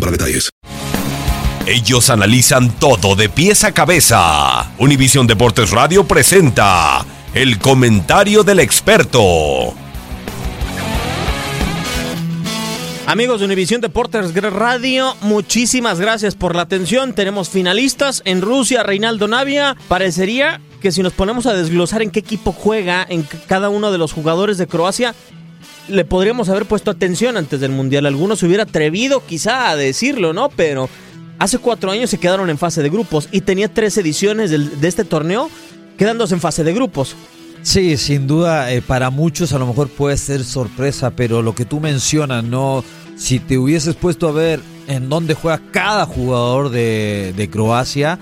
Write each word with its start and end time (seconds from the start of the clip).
para 0.00 0.12
detalles. 0.12 0.50
Ellos 1.66 2.10
analizan 2.10 2.70
todo 2.78 3.16
de 3.16 3.28
pies 3.28 3.64
a 3.64 3.72
cabeza. 3.72 4.70
Univisión 4.78 5.26
Deportes 5.26 5.70
Radio 5.70 6.04
presenta 6.04 7.04
el 7.32 7.58
comentario 7.58 8.44
del 8.44 8.60
experto. 8.60 9.74
Amigos 13.06 13.40
de 13.40 13.46
Univisión 13.46 13.82
Deportes 13.82 14.34
Radio, 14.34 15.14
muchísimas 15.20 16.00
gracias 16.00 16.34
por 16.34 16.54
la 16.54 16.62
atención. 16.62 17.14
Tenemos 17.14 17.50
finalistas 17.50 18.22
en 18.24 18.40
Rusia, 18.40 18.82
Reinaldo 18.82 19.28
Navia. 19.28 19.76
Parecería 19.88 20.60
que 20.80 20.90
si 20.90 21.02
nos 21.02 21.12
ponemos 21.12 21.46
a 21.46 21.54
desglosar 21.54 22.02
en 22.02 22.10
qué 22.10 22.20
equipo 22.20 22.52
juega 22.52 23.06
en 23.08 23.26
cada 23.46 23.68
uno 23.68 23.92
de 23.92 23.98
los 23.98 24.12
jugadores 24.12 24.56
de 24.58 24.66
Croacia, 24.66 25.14
le 25.88 26.04
podríamos 26.04 26.48
haber 26.48 26.66
puesto 26.66 26.90
atención 26.90 27.36
antes 27.36 27.60
del 27.60 27.72
Mundial. 27.72 28.06
Algunos 28.06 28.38
se 28.38 28.46
hubiera 28.46 28.64
atrevido 28.64 29.24
quizá 29.26 29.70
a 29.70 29.76
decirlo, 29.76 30.32
¿no? 30.32 30.48
Pero 30.50 30.88
hace 31.38 31.58
cuatro 31.58 31.90
años 31.90 32.10
se 32.10 32.18
quedaron 32.18 32.50
en 32.50 32.58
fase 32.58 32.82
de 32.82 32.90
grupos 32.90 33.28
y 33.32 33.42
tenía 33.42 33.72
tres 33.72 33.96
ediciones 33.98 34.50
de 34.50 34.88
este 34.88 35.04
torneo 35.04 35.50
quedándose 35.96 36.34
en 36.34 36.40
fase 36.40 36.64
de 36.64 36.72
grupos. 36.72 37.16
Sí, 37.64 37.96
sin 37.96 38.26
duda, 38.26 38.70
eh, 38.72 38.82
para 38.82 39.08
muchos 39.08 39.54
a 39.54 39.58
lo 39.58 39.66
mejor 39.66 39.88
puede 39.88 40.18
ser 40.18 40.44
sorpresa, 40.44 41.12
pero 41.12 41.40
lo 41.40 41.54
que 41.54 41.64
tú 41.64 41.80
mencionas, 41.80 42.44
¿no? 42.44 42.84
Si 43.16 43.38
te 43.38 43.56
hubieses 43.56 43.94
puesto 43.94 44.28
a 44.28 44.32
ver 44.32 44.60
en 44.86 45.08
dónde 45.08 45.32
juega 45.32 45.62
cada 45.72 46.04
jugador 46.04 46.68
de, 46.68 47.48
Croacia, 47.50 48.18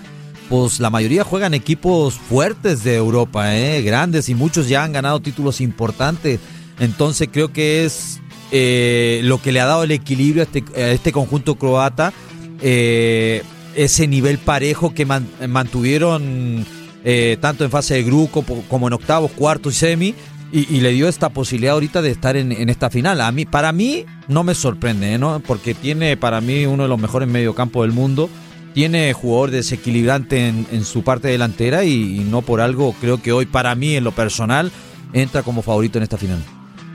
pues 0.49 0.79
la 0.79 0.91
mayoría 0.91 1.25
juegan 1.25 1.55
equipos 1.55 2.15
fuertes 2.15 2.85
de 2.85 2.95
Europa, 2.95 3.57
¿eh? 3.57 3.83
grandes 3.83 4.29
y 4.29 4.37
muchos 4.37 4.69
ya 4.69 4.85
han 4.85 4.93
ganado 4.93 5.21
títulos 5.21 5.61
importantes. 5.61 6.39
Entonces 6.83 7.29
creo 7.31 7.53
que 7.53 7.85
es 7.85 8.21
eh, 8.51 9.21
lo 9.23 9.41
que 9.41 9.53
le 9.53 9.61
ha 9.61 9.67
dado 9.67 9.85
el 9.85 9.93
equilibrio 9.93 10.43
a 10.43 10.47
este, 10.47 10.65
este 10.93 11.13
conjunto 11.13 11.55
croata, 11.55 12.13
eh, 12.61 13.45
ese 13.77 14.09
nivel 14.09 14.39
parejo 14.39 14.93
que 14.93 15.07
man- 15.07 15.29
mantuvieron 15.49 16.67
eh, 17.05 17.37
tanto 17.41 17.65
en 17.65 17.71
fase 17.71 17.95
de 17.95 18.03
grupo 18.03 18.45
como 18.69 18.89
en 18.89 18.95
octavos, 18.95 19.31
cuartos 19.31 19.75
y 19.75 19.79
semi. 19.79 20.15
Y, 20.55 20.81
le 20.81 20.91
dio 20.91 21.09
esta 21.09 21.31
posibilidad 21.31 21.73
ahorita 21.73 22.03
de 22.03 22.11
estar 22.11 22.37
en, 22.37 22.69
esta 22.69 22.91
final. 22.91 23.23
A 23.23 23.33
mí, 23.33 23.47
para 23.47 23.73
mí 23.73 24.05
no 24.29 24.45
me 24.45 24.55
sorprende. 24.55 25.17
¿no? 25.17 25.41
Porque 25.41 25.73
tiene 25.73 26.19
para 26.19 26.43
mí 26.43 26.67
uno 26.67 26.83
de 26.83 26.91
los 26.91 27.01
mejores 27.01 27.27
mediocampos 27.27 27.87
del 27.87 27.93
mundo. 27.93 28.29
Tiene 28.75 29.15
jugador 29.15 29.51
desequilibrante 29.51 30.49
en, 30.49 30.85
su 30.85 31.05
parte 31.05 31.29
delantera 31.29 31.85
y 31.85 32.27
no 32.29 32.43
por 32.43 32.61
algo 32.61 32.95
creo 33.01 33.23
que 33.23 33.33
hoy 33.33 33.47
para 33.47 33.75
mí 33.75 33.97
en 33.97 34.05
lo 34.05 34.13
personal 34.13 34.71
entra 35.15 35.43
como 35.43 35.63
favorito 35.63 35.97
en 35.97 36.03
esta 36.03 36.19
final. 36.19 36.43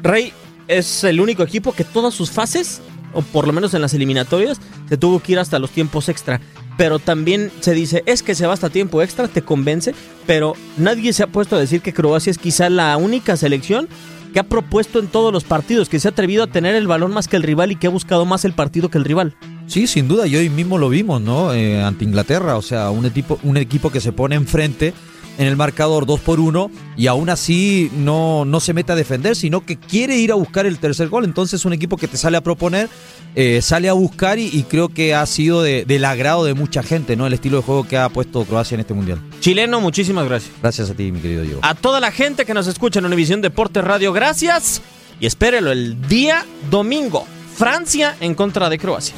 Rey 0.03 0.33
es 0.67 1.03
el 1.03 1.19
único 1.19 1.43
equipo 1.43 1.73
que 1.73 1.83
todas 1.83 2.13
sus 2.13 2.31
fases, 2.31 2.81
o 3.13 3.21
por 3.21 3.47
lo 3.47 3.53
menos 3.53 3.73
en 3.73 3.81
las 3.81 3.93
eliminatorias, 3.93 4.59
se 4.87 4.97
tuvo 4.97 5.19
que 5.19 5.33
ir 5.33 5.39
hasta 5.39 5.59
los 5.59 5.71
tiempos 5.71 6.09
extra. 6.09 6.41
Pero 6.77 6.99
también 6.99 7.51
se 7.59 7.73
dice, 7.73 8.03
es 8.05 8.21
que 8.21 8.35
se 8.35 8.45
va 8.45 8.53
hasta 8.53 8.69
tiempo 8.69 9.01
extra, 9.01 9.27
te 9.27 9.41
convence, 9.41 9.95
pero 10.27 10.53
nadie 10.77 11.11
se 11.13 11.23
ha 11.23 11.27
puesto 11.27 11.55
a 11.55 11.59
decir 11.59 11.81
que 11.81 11.93
Croacia 11.93 12.29
es 12.29 12.37
quizá 12.37 12.69
la 12.69 12.95
única 12.97 13.35
selección 13.35 13.87
que 14.33 14.39
ha 14.39 14.43
propuesto 14.43 14.99
en 14.99 15.07
todos 15.07 15.33
los 15.33 15.43
partidos, 15.43 15.89
que 15.89 15.99
se 15.99 16.07
ha 16.07 16.11
atrevido 16.11 16.43
a 16.43 16.47
tener 16.47 16.75
el 16.75 16.85
balón 16.85 17.11
más 17.11 17.27
que 17.27 17.37
el 17.37 17.43
rival 17.43 17.71
y 17.71 17.77
que 17.77 17.87
ha 17.87 17.89
buscado 17.89 18.25
más 18.25 18.45
el 18.45 18.53
partido 18.53 18.89
que 18.89 18.99
el 18.99 19.05
rival. 19.05 19.35
Sí, 19.65 19.87
sin 19.87 20.07
duda, 20.07 20.27
y 20.27 20.35
hoy 20.35 20.49
mismo 20.49 20.77
lo 20.77 20.89
vimos, 20.89 21.21
¿no? 21.21 21.53
Eh, 21.53 21.81
ante 21.81 22.05
Inglaterra, 22.05 22.57
o 22.57 22.61
sea, 22.61 22.91
un 22.91 23.05
equipo, 23.05 23.39
un 23.43 23.57
equipo 23.57 23.89
que 23.89 23.99
se 23.99 24.11
pone 24.11 24.35
enfrente 24.35 24.93
en 25.37 25.47
el 25.47 25.55
marcador 25.55 26.05
2 26.05 26.19
por 26.21 26.39
1 26.39 26.71
y 26.97 27.07
aún 27.07 27.29
así 27.29 27.91
no, 27.95 28.43
no 28.45 28.59
se 28.59 28.73
mete 28.73 28.91
a 28.91 28.95
defender, 28.95 29.35
sino 29.35 29.65
que 29.65 29.77
quiere 29.77 30.17
ir 30.17 30.31
a 30.31 30.35
buscar 30.35 30.65
el 30.65 30.79
tercer 30.79 31.09
gol. 31.09 31.25
Entonces, 31.25 31.63
un 31.65 31.73
equipo 31.73 31.95
que 31.97 32.07
te 32.07 32.17
sale 32.17 32.37
a 32.37 32.41
proponer, 32.41 32.89
eh, 33.35 33.59
sale 33.61 33.87
a 33.89 33.93
buscar 33.93 34.39
y, 34.39 34.47
y 34.51 34.63
creo 34.63 34.89
que 34.89 35.13
ha 35.13 35.25
sido 35.25 35.61
de- 35.61 35.85
del 35.85 36.05
agrado 36.05 36.43
de 36.45 36.53
mucha 36.55 36.81
gente, 36.81 37.15
¿no? 37.15 37.27
El 37.27 37.33
estilo 37.33 37.57
de 37.57 37.63
juego 37.63 37.87
que 37.87 37.97
ha 37.97 38.09
puesto 38.09 38.43
Croacia 38.45 38.75
en 38.75 38.81
este 38.81 38.93
mundial. 38.95 39.21
Chileno, 39.39 39.79
muchísimas 39.79 40.25
gracias. 40.27 40.51
Gracias 40.61 40.89
a 40.89 40.93
ti, 40.95 41.11
mi 41.11 41.19
querido 41.19 41.43
Diego. 41.43 41.59
A 41.63 41.75
toda 41.75 41.99
la 41.99 42.11
gente 42.11 42.45
que 42.45 42.53
nos 42.55 42.65
escucha 42.67 42.99
en 42.99 43.05
Univisión 43.05 43.41
Deportes 43.41 43.83
Radio, 43.83 44.11
gracias. 44.13 44.81
Y 45.19 45.25
espérelo 45.27 45.71
el 45.71 46.01
día 46.07 46.45
domingo. 46.71 47.25
Francia 47.55 48.15
en 48.21 48.35
contra 48.35 48.69
de 48.69 48.77
Croacia. 48.77 49.15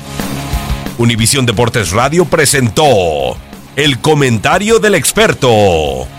Univisión 0.98 1.46
Deportes 1.46 1.92
Radio 1.92 2.26
presentó 2.26 3.38
el 3.84 4.00
comentario 4.00 4.80
del 4.80 4.96
experto. 4.96 6.19